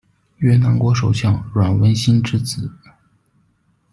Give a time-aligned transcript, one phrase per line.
[0.37, 2.71] 越南国首相阮文心之子。